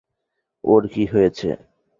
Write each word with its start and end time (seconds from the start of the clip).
ওর 0.63 0.83
কী 0.93 1.03
হয়েছে? 1.05 1.49